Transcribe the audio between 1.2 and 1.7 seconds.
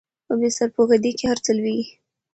هر څه